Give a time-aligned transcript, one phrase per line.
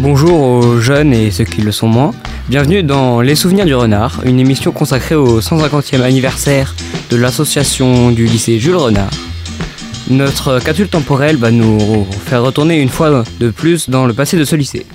[0.00, 2.12] Bonjour aux jeunes et ceux qui le sont moins.
[2.48, 6.76] Bienvenue dans Les Souvenirs du Renard, une émission consacrée au 150e anniversaire
[7.10, 9.10] de l'association du lycée Jules Renard.
[10.08, 14.44] Notre capsule temporelle va nous faire retourner une fois de plus dans le passé de
[14.44, 14.86] ce lycée.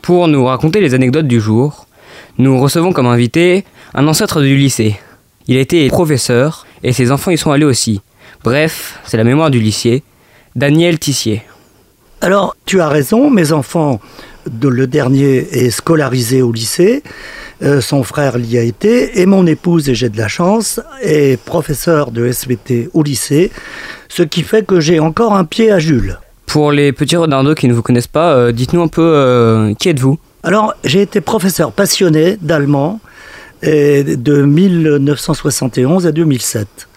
[0.00, 1.86] Pour nous raconter les anecdotes du jour,
[2.38, 4.96] nous recevons comme invité un ancêtre du lycée.
[5.46, 8.00] Il a été professeur et ses enfants y sont allés aussi.
[8.44, 10.02] Bref, c'est la mémoire du lycée,
[10.56, 11.42] Daniel Tissier.
[12.20, 14.00] Alors, tu as raison, mes enfants
[14.62, 17.02] le dernier est scolarisé au lycée,
[17.62, 21.40] euh, son frère l'y a été, et mon épouse, et j'ai de la chance, est
[21.42, 23.50] professeur de SVT au lycée,
[24.08, 26.18] ce qui fait que j'ai encore un pied à Jules.
[26.46, 29.88] Pour les petits renardos qui ne vous connaissent pas, euh, dites-nous un peu euh, qui
[29.88, 30.18] êtes-vous?
[30.42, 33.00] Alors, j'ai été professeur passionné d'allemand
[33.62, 36.88] de 1971 à 2007.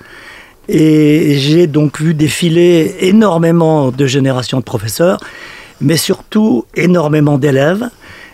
[0.70, 5.20] Et j'ai donc vu défiler énormément de générations de professeurs
[5.82, 7.90] mais surtout énormément d'élèves.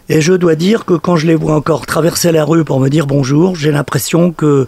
[0.10, 2.90] Et je dois dire que quand je les vois encore traverser la rue pour me
[2.90, 4.68] dire bonjour, j'ai l'impression que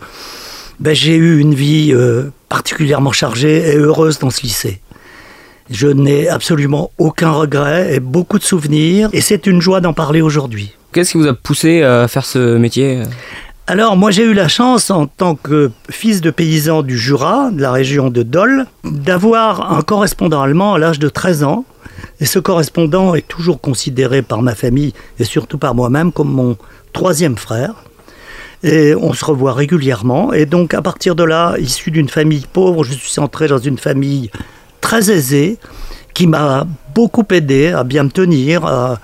[0.79, 4.81] ben, j'ai eu une vie euh, particulièrement chargée et heureuse dans ce lycée.
[5.69, 10.21] Je n'ai absolument aucun regret et beaucoup de souvenirs, et c'est une joie d'en parler
[10.21, 10.73] aujourd'hui.
[10.91, 13.03] Qu'est-ce qui vous a poussé à faire ce métier?
[13.67, 17.61] Alors moi j'ai eu la chance en tant que fils de paysan du Jura, de
[17.61, 21.65] la région de Dole, d'avoir un correspondant allemand à l'âge de 13 ans
[22.19, 26.57] et ce correspondant est toujours considéré par ma famille et surtout par moi-même comme mon
[26.93, 27.73] troisième frère.
[28.61, 30.33] Et on se revoit régulièrement.
[30.33, 33.77] Et donc à partir de là, issu d'une famille pauvre, je suis entré dans une
[33.77, 34.29] famille
[34.81, 35.57] très aisée
[36.13, 38.99] qui m'a beaucoup aidé à bien me tenir, à,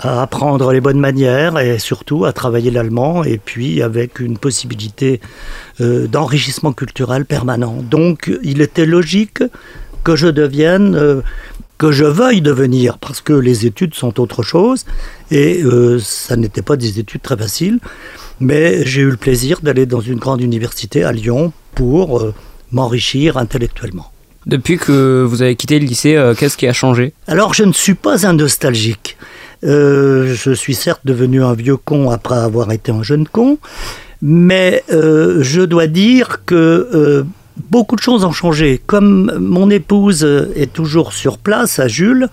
[0.00, 5.20] apprendre les bonnes manières et surtout à travailler l'allemand et puis avec une possibilité
[5.80, 7.82] euh, d'enrichissement culturel permanent.
[7.82, 9.42] Donc il était logique
[10.04, 11.22] que je devienne euh,
[11.78, 14.84] que je veuille devenir, parce que les études sont autre chose,
[15.30, 17.78] et euh, ça n'était pas des études très faciles,
[18.40, 22.34] mais j'ai eu le plaisir d'aller dans une grande université à Lyon pour euh,
[22.72, 24.10] m'enrichir intellectuellement.
[24.46, 27.12] Depuis que vous avez quitté le lycée, euh, qu'est-ce qui a changé?
[27.28, 29.16] Alors je ne suis pas un nostalgique.
[29.62, 33.58] je suis certes devenu un vieux con après avoir été un jeune con,
[34.20, 37.24] mais je dois dire que
[37.70, 38.80] beaucoup de choses ont changé.
[38.86, 40.24] Comme mon épouse
[40.54, 42.28] est toujours sur place à Jules,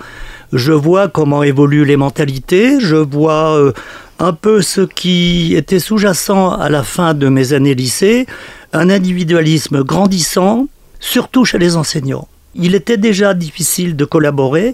[0.54, 3.74] je vois comment évoluent les mentalités, je vois euh,
[4.20, 8.26] un peu ce qui était sous-jacent à la fin de mes années lycée,
[8.74, 10.68] un individualisme grandissant,
[11.00, 12.28] surtout chez les enseignants.
[12.56, 14.72] Il était déjà difficile de collaborer,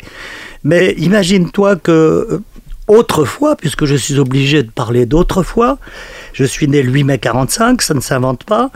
[0.63, 2.41] mais imagine-toi que
[2.91, 5.77] autrefois, puisque je suis obligé de parler d'autrefois,
[6.33, 8.69] je suis né le 8 mai 45, ça ne s'invente pas.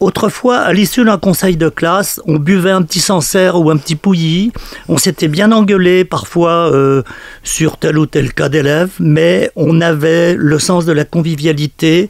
[0.00, 3.94] Autrefois, à l'issue d'un conseil de classe, on buvait un petit Sancerre ou un petit
[3.94, 4.52] Pouilly.
[4.88, 7.02] On s'était bien engueulé parfois euh,
[7.42, 12.08] sur tel ou tel cas d'élève, mais on avait le sens de la convivialité,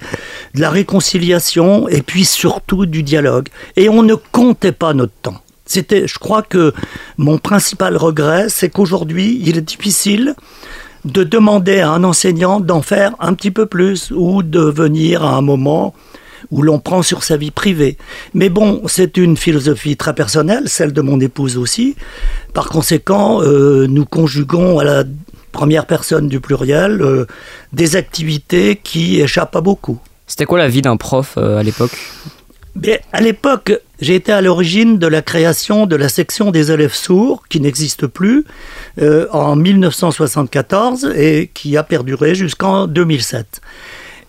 [0.54, 3.48] de la réconciliation et puis surtout du dialogue.
[3.74, 5.42] Et on ne comptait pas notre temps.
[5.66, 6.72] C'était, je crois que
[7.16, 10.36] mon principal regret, c'est qu'aujourd'hui, il est difficile
[11.04, 15.36] de demander à un enseignant d'en faire un petit peu plus ou de venir à
[15.36, 15.94] un moment
[16.50, 17.98] où l'on prend sur sa vie privée.
[18.34, 21.96] Mais bon, c'est une philosophie très personnelle, celle de mon épouse aussi.
[22.54, 25.04] Par conséquent, euh, nous conjuguons à la
[25.52, 27.26] première personne du pluriel euh,
[27.72, 29.98] des activités qui échappent à beaucoup.
[30.26, 31.96] C'était quoi la vie d'un prof euh, à l'époque?
[33.12, 37.42] À l'époque, j'ai été à l'origine de la création de la section des élèves sourds,
[37.48, 38.44] qui n'existe plus,
[39.00, 43.60] euh, en 1974 et qui a perduré jusqu'en 2007.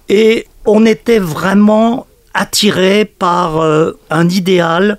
[0.10, 4.98] Et on était vraiment attiré par euh, un idéal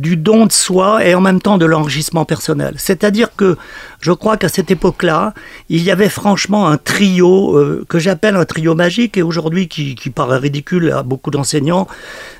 [0.00, 2.74] du don de soi et en même temps de l'enrichissement personnel.
[2.78, 3.56] C'est-à-dire que
[4.00, 5.34] je crois qu'à cette époque-là,
[5.68, 9.94] il y avait franchement un trio euh, que j'appelle un trio magique et aujourd'hui qui,
[9.94, 11.86] qui, paraît ridicule à beaucoup d'enseignants,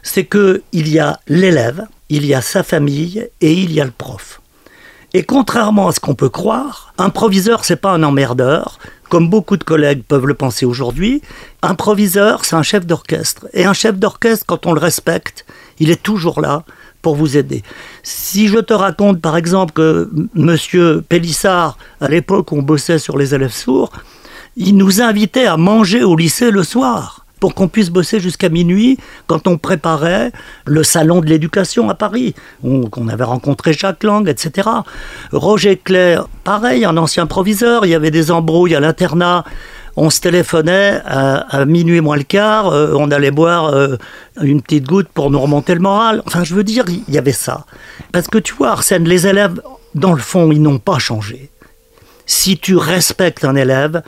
[0.02, 3.84] c'est que il y a l'élève, il y a sa famille et il y a
[3.84, 4.40] le prof.
[5.12, 8.78] Et contrairement à ce qu'on peut croire, un proviseur c'est pas un emmerdeur,
[9.10, 11.20] comme beaucoup de collègues peuvent le penser aujourd'hui.
[11.62, 15.44] Un proviseur c'est un chef d'orchestre et un chef d'orchestre quand on le respecte,
[15.78, 16.64] il est toujours là
[17.02, 17.62] pour vous aider.
[18.02, 21.02] Si je te raconte par exemple que M.
[21.08, 23.92] Pélissard, à l'époque où on bossait sur les élèves sourds,
[24.56, 28.98] il nous invitait à manger au lycée le soir pour qu'on puisse bosser jusqu'à minuit
[29.26, 30.30] quand on préparait
[30.66, 34.68] le salon de l'éducation à Paris, qu'on avait rencontré Jacques Lang, etc.
[35.32, 39.44] Roger Clair, pareil, un ancien proviseur, il y avait des embrouilles à l'internat
[39.96, 43.96] on se téléphonait à, minuit moins le quart, euh, on allait boire euh,
[44.42, 46.22] une petite goutte pour nous remonter le moral.
[46.26, 47.66] Enfin, je veux dire, il y avait ça.
[48.12, 49.60] Parce que tu vois, les élèves,
[49.94, 51.50] dans le fond, ils n'ont pas changé.
[52.26, 54.02] Si tu respectes un élève,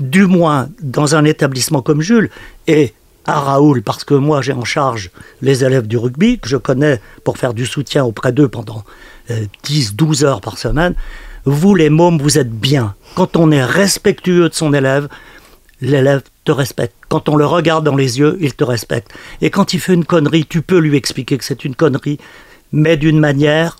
[0.00, 2.30] du moins dans un établissement comme Jules,
[2.66, 2.94] et
[3.24, 5.10] à Raoul, parce que moi j'ai en charge
[5.42, 8.84] les élèves du rugby, que je connais pour faire du soutien auprès d'eux pendant
[9.64, 10.94] 10-12 euh, heures par semaine,
[11.46, 12.94] vous les mômes, vous êtes bien.
[13.14, 15.08] Quand on est respectueux de son élève,
[15.80, 16.94] l'élève te respecte.
[17.08, 19.12] Quand on le regarde dans les yeux, il te respecte.
[19.40, 22.18] Et quand il fait une connerie, tu peux lui expliquer que c'est une connerie,
[22.72, 23.78] mais d'une manière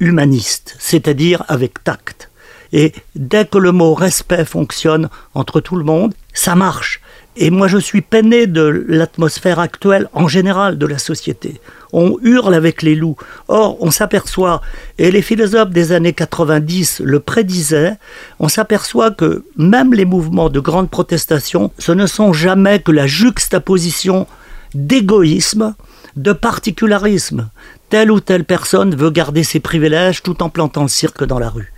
[0.00, 2.28] humaniste, c'est-à-dire avec tact.
[2.72, 7.00] Et dès que le mot respect fonctionne entre tout le monde, ça marche.
[7.38, 11.60] Et moi, je suis peiné de l'atmosphère actuelle en général de la société.
[11.92, 13.16] On hurle avec les loups.
[13.48, 14.62] Or, on s'aperçoit,
[14.96, 17.96] et les philosophes des années 90 le prédisaient,
[18.38, 23.06] on s'aperçoit que même les mouvements de grande protestation, ce ne sont jamais que la
[23.06, 24.26] juxtaposition
[24.74, 25.74] d'égoïsme,
[26.16, 27.50] de particularisme.
[27.90, 31.50] Telle ou telle personne veut garder ses privilèges tout en plantant le cirque dans la
[31.50, 31.72] rue.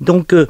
[0.00, 0.46] Donc, euh,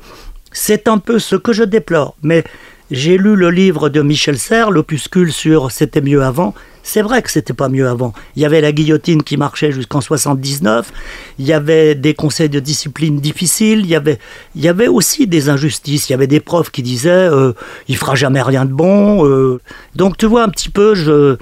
[0.53, 2.15] c'est un peu ce que je déplore.
[2.23, 2.45] Mais
[2.91, 6.55] j'ai lu le livre de Michel Serres, l'opuscule sur C'était mieux avant.
[6.83, 8.13] C'est vrai que c'était pas mieux avant.
[8.35, 10.93] Il y avait la guillotine qui marchait jusqu'en 79.
[11.39, 13.81] Il y avait des conseils de discipline difficiles.
[13.81, 14.19] Il y avait,
[14.57, 16.09] y avait aussi des injustices.
[16.09, 17.53] Il y avait des profs qui disaient euh,
[17.87, 19.25] il fera jamais rien de bon.
[19.27, 19.61] Euh.
[19.95, 21.37] Donc tu vois un petit peu, je,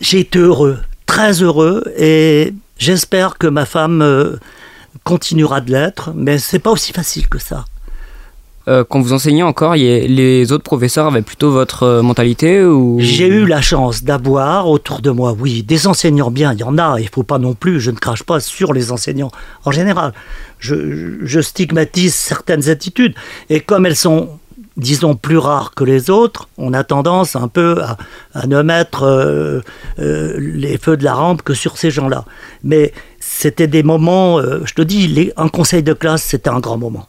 [0.00, 4.36] j'ai été heureux, très heureux, et j'espère que ma femme euh,
[5.02, 6.12] continuera de l'être.
[6.14, 7.64] Mais c'est pas aussi facile que ça.
[8.68, 12.98] Euh, quand vous enseignez encore, les autres professeurs avaient plutôt votre euh, mentalité ou...
[13.00, 16.76] J'ai eu la chance d'avoir autour de moi, oui, des enseignants bien, il y en
[16.76, 19.30] a, il ne faut pas non plus, je ne crache pas sur les enseignants
[19.64, 20.12] en général.
[20.58, 23.14] Je, stigmatise certaines attitudes,
[23.48, 24.28] et comme elles sont
[24.76, 27.82] disons, plus rares que les autres, on a tendance un peu
[28.34, 29.60] à, ne mettre euh,
[29.98, 32.24] les feux de la rampe que sur ces gens-là.
[32.62, 37.06] Mais c'était des moments, je te dis, un conseil de classe, c'était un grand moment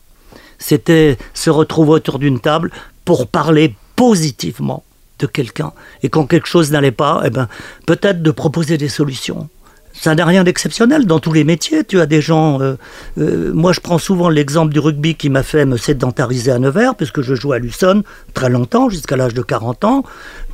[0.61, 2.71] c'était se retrouver autour d'une table
[3.03, 4.83] pour parler positivement
[5.19, 5.73] de quelqu'un.
[6.03, 7.47] Et quand quelque chose n'allait pas, eh ben,
[7.85, 9.49] peut-être de proposer des solutions.
[9.93, 11.83] Ça n'a rien d'exceptionnel dans tous les métiers.
[11.83, 12.61] Tu as des gens.
[12.61, 12.75] Euh,
[13.19, 16.95] euh, moi, je prends souvent l'exemple du rugby qui m'a fait me sédentariser à Nevers,
[16.95, 18.03] puisque je jouais à Luçon
[18.33, 20.03] très longtemps, jusqu'à l'âge de 40 ans.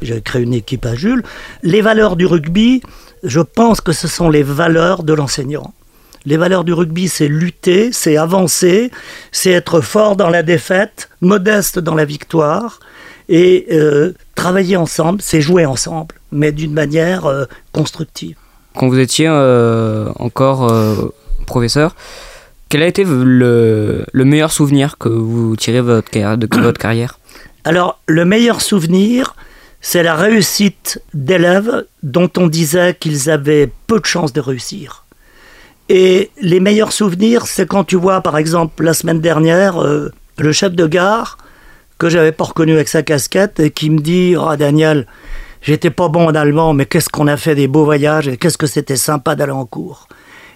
[0.01, 1.23] J'ai créé une équipe à Jules.
[1.63, 2.81] Les valeurs du rugby,
[3.23, 5.73] je pense que ce sont les valeurs de l'enseignant.
[6.27, 8.91] Les valeurs du rugby, c'est lutter, c'est avancer,
[9.31, 12.81] c'est être fort dans la défaite, modeste dans la victoire,
[13.29, 18.35] et euh, travailler ensemble, c'est jouer ensemble, mais d'une manière euh, constructive.
[18.75, 20.69] Quand vous étiez euh, encore
[21.45, 21.95] professeur,
[22.67, 27.19] quel a été le, meilleur souvenir que vous tirez votre, de votre carrière?
[27.63, 29.33] Alors, le meilleur souvenir,
[29.79, 35.05] c'est la réussite d'élèves dont on disait qu'ils avaient peu de chances de réussir.
[35.89, 40.51] Et les meilleurs souvenirs, c'est quand tu vois, par exemple, la semaine dernière, euh, le
[40.51, 41.37] chef de gare,
[41.97, 45.07] que j'avais pas reconnu avec sa casquette, et qui me dit Ah, oh, Daniel,
[45.61, 48.57] j'étais pas bon en allemand, mais qu'est-ce qu'on a fait des beaux voyages, et qu'est-ce
[48.57, 50.07] que c'était sympa d'aller en cours.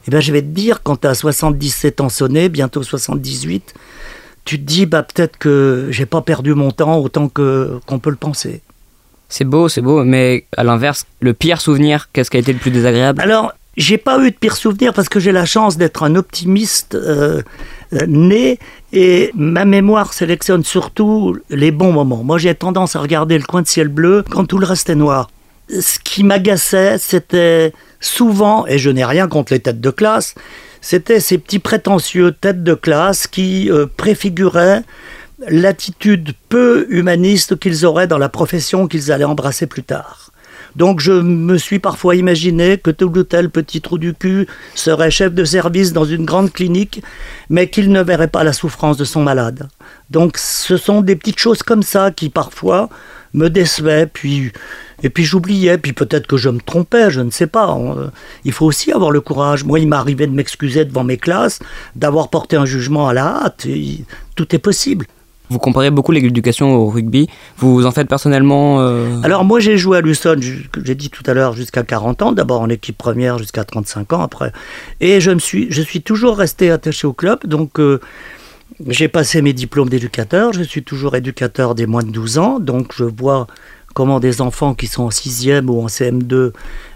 [0.07, 3.73] Eh bien, je vais te dire, quand tu as 77 ans sonné, bientôt 78,
[4.43, 8.09] tu te dis bah, peut-être que j'ai pas perdu mon temps autant que qu'on peut
[8.09, 8.61] le penser.
[9.29, 12.59] C'est beau, c'est beau, mais à l'inverse, le pire souvenir, qu'est-ce qui a été le
[12.59, 13.21] plus désagréable?
[13.21, 16.93] Alors, j'ai pas eu de pire souvenir parce que j'ai la chance d'être un optimiste
[16.93, 17.41] euh,
[17.93, 18.59] euh, né
[18.93, 22.23] et ma mémoire sélectionne surtout les bons moments.
[22.23, 24.95] Moi, j'ai tendance à regarder le coin de ciel bleu quand tout le reste est
[24.95, 25.31] noir.
[25.69, 30.35] Ce qui m'agaçait, c'était souvent, et je n'ai rien contre les têtes de classe,
[30.81, 34.83] c'était ces petits prétentieux têtes de classe qui euh, préfiguraient
[35.47, 40.30] l'attitude peu humaniste qu'ils auraient dans la profession qu'ils allaient embrasser plus tard.
[40.75, 45.11] Donc je me suis parfois imaginé que tel ou tel petit trou du cul serait
[45.11, 47.03] chef de service dans une grande clinique,
[47.49, 49.69] mais qu'il ne verrait pas la souffrance de son malade.
[50.09, 52.89] Donc ce sont des petites choses comme ça qui parfois
[53.33, 54.51] me décevaient, puis
[55.03, 57.75] et puis j'oubliais, puis peut-être que je me trompais, je ne sais pas.
[58.45, 59.63] il faut aussi avoir le courage.
[59.63, 61.59] Moi, il m'arrivait de m'excuser devant mes classes,
[61.95, 63.67] d'avoir porté un jugement à la hâte.
[64.35, 65.07] tout est possible.
[65.51, 67.27] Vous comparez beaucoup l'éducation au rugby.
[67.57, 71.33] Vous en faites personnellement euh, Alors moi j'ai joué à Luçon, j'ai dit tout à
[71.33, 74.53] l'heure, jusqu'à 40 ans, d'abord en équipe première jusqu'à 35 ans après.
[75.01, 77.99] Et je, me suis, je suis toujours resté attaché au club, donc euh,
[78.87, 82.93] j'ai passé mes diplômes d'éducateur, je suis toujours éducateur des moins de 12 ans, donc
[82.95, 83.45] je vois
[83.93, 86.53] comment des enfants qui sont en 6e ou en CM2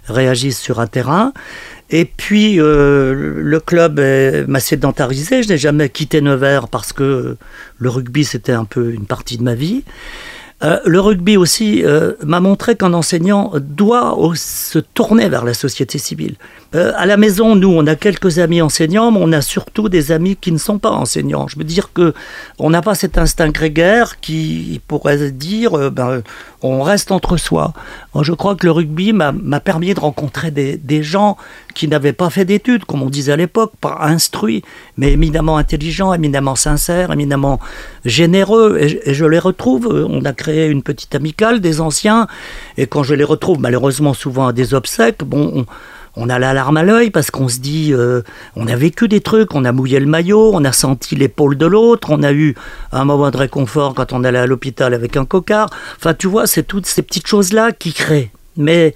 [0.07, 1.33] réagissent sur un terrain.
[1.89, 4.01] Et puis, euh, le club
[4.47, 5.43] m'a sédentarisé.
[5.43, 7.37] Je n'ai jamais quitté Nevers parce que
[7.77, 9.83] le rugby, c'était un peu une partie de ma vie.
[10.63, 15.97] Euh, le rugby aussi euh, m'a montré qu'un enseignant doit se tourner vers la société
[15.97, 16.35] civile.
[16.73, 20.11] Euh, à la maison, nous, on a quelques amis enseignants, mais on a surtout des
[20.11, 21.47] amis qui ne sont pas enseignants.
[21.47, 22.13] Je veux dire que
[22.59, 26.21] on n'a pas cet instinct grégaire qui pourrait dire, euh, ben,
[26.61, 27.73] on reste entre soi.
[28.19, 31.37] je crois que le rugby m'a permis de rencontrer des, gens
[31.75, 34.63] qui n'avaient pas fait d'études, comme on disait à l'époque, pas instruits,
[34.97, 37.59] mais éminemment intelligents, éminemment sincères, éminemment
[38.03, 38.77] généreux.
[38.79, 39.87] Et, je les retrouve.
[40.09, 42.27] On a créé une petite amicale des anciens,
[42.77, 45.51] et quand je les retrouve, malheureusement souvent à des obsèques, bon.
[45.55, 45.65] On,
[46.17, 48.21] on a la larme à l'œil parce qu'on se dit, euh,
[48.55, 51.65] on a vécu des trucs, on a mouillé le maillot, on a senti l'épaule de
[51.65, 52.55] l'autre, on a eu
[52.91, 55.69] un moment de réconfort quand on allait à l'hôpital avec un cocard.
[55.97, 58.31] Enfin, tu vois, c'est toutes ces petites choses-là qui créent.
[58.57, 58.93] Mais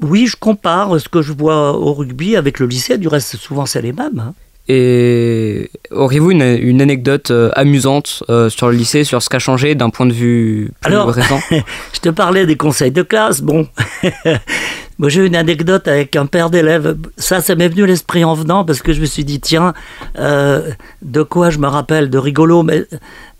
[0.00, 3.66] oui, je compare ce que je vois au rugby avec le lycée, du reste, souvent
[3.66, 4.18] c'est les mêmes.
[4.18, 4.34] Hein.
[4.66, 9.90] Et auriez-vous une, anecdote euh, amusante euh, sur le lycée, sur ce qu'a changé d'un
[9.90, 11.38] point de vue plus Alors, récent?
[11.92, 13.42] Je te parlais des conseils de classe.
[13.42, 13.68] Bon,
[14.98, 16.96] moi j'ai une anecdote avec un père d'élève.
[17.16, 19.74] Ça, ça m'est venu l'esprit en venant parce que je me suis dit, tiens,
[20.18, 20.70] euh,
[21.02, 22.84] de quoi je me rappelle de rigolo, mais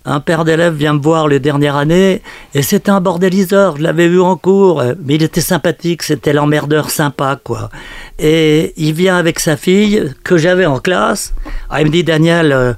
[0.04, 2.20] un père d'élève vient me voir les dernières années
[2.54, 3.78] et c'était un bordéliseur.
[3.78, 7.70] Je l'avais vu en cours, mais il était sympathique, c'était l'emmerdeur sympa, quoi.
[8.18, 11.32] Et il vient avec sa fille que j'avais en classe.
[11.70, 12.74] Ah, il me dit Daniel, euh,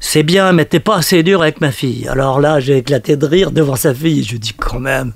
[0.00, 2.06] c'est bien, mais t'es pas assez dur avec ma fille.
[2.08, 4.22] Alors là, j'ai éclaté de rire devant sa fille.
[4.22, 5.12] Je dis quand même,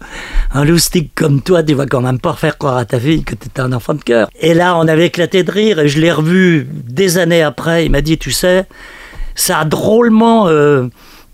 [0.53, 3.35] un loustique comme toi, tu vas quand même pas faire croire à ta fille que
[3.35, 4.29] t'es un enfant de cœur.
[4.41, 7.87] Et là, on avait éclaté de rire et je l'ai revu des années après.
[7.87, 8.67] Il m'a dit, tu sais,
[9.35, 10.49] ça a drôlement.
[10.49, 10.89] Euh,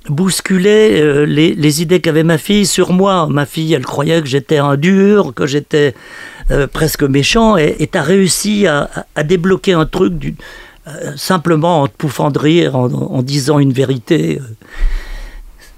[0.09, 3.27] bousculer euh, les, idées qu'avait ma fille sur moi.
[3.29, 5.95] Ma fille, elle croyait que j'étais un dur, que j'étais
[6.51, 8.89] euh, presque méchant, et tu as réussi à,
[9.25, 10.35] débloquer un truc du,
[10.89, 14.41] euh, simplement en te pouffant de rire, en, disant une vérité.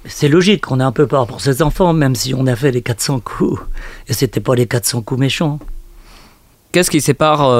[0.04, 2.70] C'est logique, on a un peu peur pour ses enfants, même si on a fait
[2.70, 3.60] les 400 coups,
[4.08, 5.58] et c'était pas les 400 coups méchants.
[6.72, 7.50] Qu'est-ce qui sépare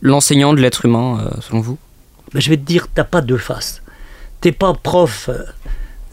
[0.00, 1.78] l'enseignant de l'être humain, selon vous?
[2.32, 3.82] Ben, Je vais te dire, t'as pas deux faces
[4.44, 5.30] t'es pas prof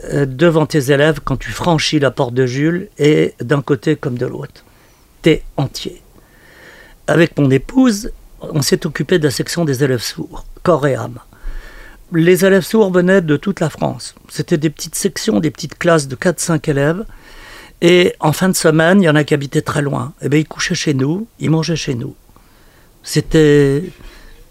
[0.06, 4.18] euh, devant tes élèves quand tu franchis la porte de Jules et d'un côté comme
[4.18, 4.64] de l'autre.
[5.22, 6.02] T'es entier.
[7.08, 8.10] Avec mon épouse,
[8.42, 11.20] on s'est occupé de la section des élèves sourds, corps et âme.
[12.12, 14.16] Les élèves sourds venaient de toute la France.
[14.30, 17.06] C'était des petites sections, des petites classes de 4-5 élèves.
[17.82, 20.14] Et en fin de semaine, il y en a qui habitaient très loin.
[20.22, 22.16] Eh bien, ils couchaient chez nous, ils mangeaient chez nous.
[23.02, 23.84] C'était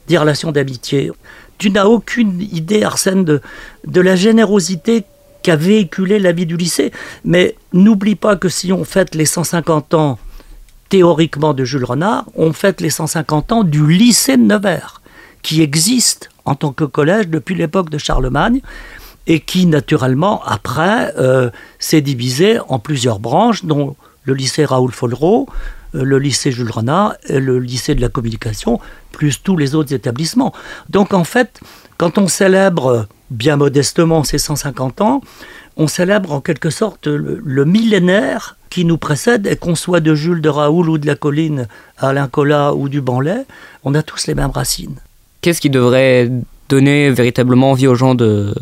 [0.08, 1.12] des relations d'amitié
[1.60, 5.04] tu n'as aucune idée, Arsène, de, la générosité
[5.42, 6.90] qu'a véhiculé la vie du lycée.
[7.22, 10.18] Mais n'oublie pas que si on fête les 150 ans
[10.90, 15.00] théoriquement de Jules Renard, on fête les 150 ans du lycée de Nevers,
[15.40, 18.60] qui existe en tant que collège depuis l'époque de Charlemagne
[19.26, 25.48] et qui, naturellement, après, euh, s'est divisé en plusieurs branches, dont le lycée Raoul Follereau,
[25.94, 28.80] euh, le lycée Jules Renard, le lycée de la communication,
[29.12, 30.52] plus tous les autres établissements.
[30.88, 31.60] Donc en fait,
[31.98, 35.20] quand on célèbre bien modestement ces 150 ans,
[35.80, 40.42] on célèbre en quelque sorte le, millénaire qui nous précède, et qu'on soit de Jules
[40.42, 41.66] de Raoul ou de la Colline
[41.98, 43.46] à Alain Colas ou du Banlay,
[43.82, 44.96] on a tous les mêmes racines.
[45.40, 46.30] Qu'est-ce qui devrait
[46.68, 48.54] donner véritablement envie aux gens de,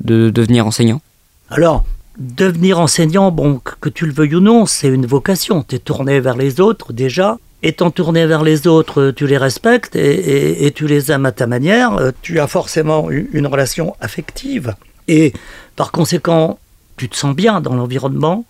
[0.00, 1.00] de devenir enseignants?
[1.48, 1.84] Alors,
[2.18, 5.64] devenir enseignant, bon, que tu le veuilles ou non, c'est une vocation.
[5.66, 7.38] Tu es tourné vers les autres déjà.
[7.62, 12.12] Étant tourné vers les autres, tu les respectes et, tu les aimes à ta manière.
[12.20, 14.76] Tu as forcément une relation affective.
[15.08, 15.32] Et
[15.76, 16.58] par conséquent,
[16.96, 18.44] tu te sens bien dans l'environnement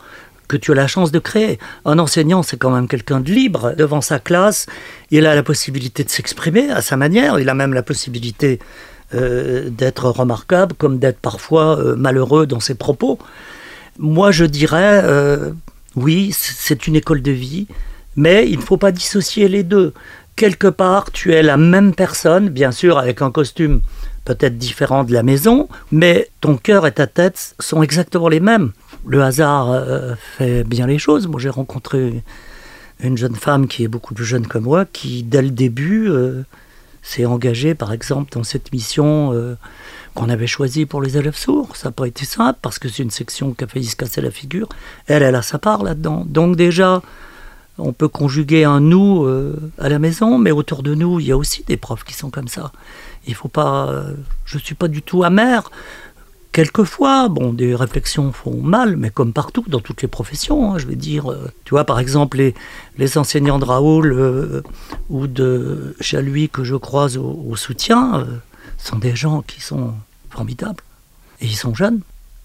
[0.49, 1.59] que tu as la chance de créer.
[1.85, 4.67] Un enseignant, c'est quand même quelqu'un de libre devant sa classe.
[5.11, 7.39] Il a la possibilité de s'exprimer à sa manière.
[7.39, 8.61] Il a même la possibilité
[9.15, 13.19] euh, d'être remarquable comme d'être parfois euh, malheureux dans ses propos.
[13.99, 15.53] Moi, je dirais, euh,
[15.95, 17.67] oui, c'est une école de vie,
[18.15, 19.95] mais il ne faut pas dissocier les deux.
[20.37, 23.81] Quelque part, tu es la même personne, bien sûr, avec un costume
[24.27, 28.73] peut-être différent de la maison, mais ton cœur et ta tête sont exactement les mêmes.
[29.07, 31.27] Le hasard euh, fait bien les choses.
[31.27, 32.23] Moi, j'ai rencontré
[33.01, 36.43] une jeune femme qui est beaucoup plus jeune que moi, qui, dès le début, euh,
[37.03, 39.33] s'est engagée, par exemple, dans cette mission
[40.15, 41.77] qu'on avait choisi pour les élèves sourds.
[41.77, 44.21] Ça n'a pas été simple parce que c'est une section qui a failli se casser
[44.21, 44.69] la figure.
[45.07, 46.25] Elle, elle a sa part là-dedans.
[46.27, 47.01] Donc déjà,
[47.79, 51.33] on peut conjuguer un nous euh, à la maison, mais autour de nous, il y
[51.33, 52.73] a aussi des profs qui sont comme ça.
[53.27, 53.89] Il faut pas.
[53.89, 54.15] Euh,
[54.45, 55.71] je suis pas du tout amer.
[56.53, 60.87] Quelquefois, bon, des réflexions font mal, mais comme partout, dans toutes les professions, hein, je
[60.87, 62.55] vais dire, euh, tu vois, par exemple, les,
[62.97, 64.63] les enseignants de Raoul
[65.11, 68.27] ou de Chaluy que je croise au soutien,
[68.79, 69.93] sont des gens qui sont
[70.31, 70.83] formidables.
[71.43, 72.01] Et ils sont jeunes.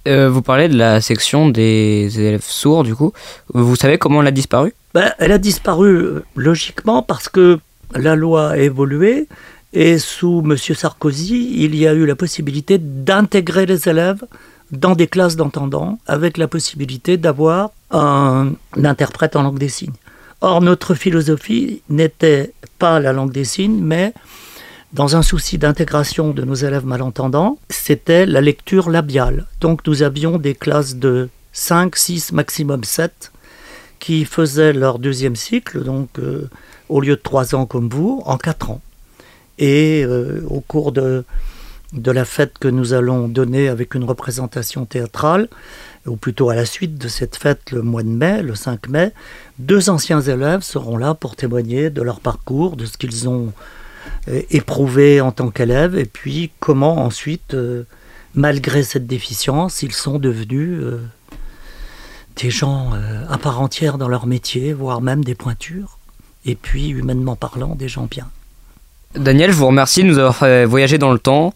[0.05, 3.13] Vous parlez de la section des élèves sourds, du coup.
[3.53, 4.73] Vous savez comment elle a disparu?
[4.93, 7.59] Ben, Elle a disparu euh, logiquement parce que
[7.95, 9.27] la loi a évolué
[9.73, 10.57] et sous M.
[10.57, 14.23] Sarkozy, il y a eu la possibilité d'intégrer les élèves
[14.71, 19.93] dans des classes d'entendants avec la possibilité d'avoir un, interprète en langue des signes.
[20.41, 24.13] Or, notre philosophie n'était pas la langue des signes, mais
[24.91, 29.45] dans un souci d'intégration de nos élèves malentendants, c'était la lecture labiale.
[29.61, 33.30] Donc nous avions des classes de 5, 6, maximum 7
[34.01, 36.49] qui faisaient leur deuxième cycle, donc euh,
[36.89, 38.81] au lieu de 3 ans comme vous, en 4 ans.
[39.59, 41.23] Et euh, au cours de,
[41.93, 45.47] de la fête que nous allons donner avec une représentation théâtrale,
[46.07, 49.13] ou plutôt à la suite de cette fête le mois de mai, le 5 mai,
[49.59, 53.53] deux anciens élèves seront là pour témoigner de leur parcours, de ce qu'ils ont
[54.29, 57.55] euh, éprouvé en tant qu'élèves, et puis comment ensuite,
[58.33, 60.81] malgré cette déficience, ils sont devenus
[62.41, 62.91] des gens
[63.29, 65.97] à part entière dans leur métier, voire même des pointures,
[66.45, 68.27] et puis humainement parlant, des gens bien.
[69.15, 71.53] Daniel, je vous remercie de nous avoir fait voyager dans le temps.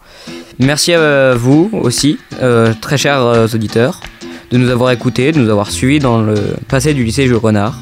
[0.60, 4.02] Merci à vous aussi, euh, très chers euh, auditeurs,
[4.52, 6.36] de nous avoir écoutés, de nous avoir suivis dans le
[6.68, 7.78] passé du lycée Jules Renard.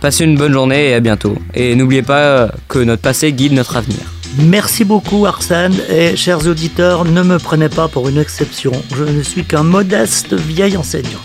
[0.00, 1.36] Passez une bonne journée et à bientôt.
[1.54, 3.98] Et n'oubliez pas euh, que notre passé guide notre avenir.
[4.38, 8.72] Merci beaucoup Arsène et chers auditeurs, ne me prenez pas pour une exception.
[8.94, 11.20] Je ne suis qu'un modeste vieil enseignant.